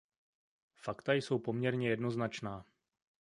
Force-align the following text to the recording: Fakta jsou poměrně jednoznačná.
Fakta 0.75 1.13
jsou 1.13 1.39
poměrně 1.39 1.89
jednoznačná. 1.89 2.65